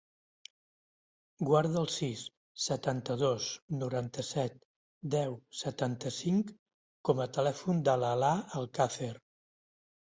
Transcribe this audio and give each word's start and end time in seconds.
Guarda 1.49 1.77
el 1.81 1.89
sis, 1.95 2.23
setanta-dos, 2.69 3.51
noranta-set, 3.83 4.57
deu, 5.19 5.39
setanta-cinc 5.63 6.51
com 7.11 7.25
a 7.29 7.33
telèfon 7.39 7.87
de 7.91 7.99
l'Alaa 8.05 8.37
Alcacer. 8.65 9.15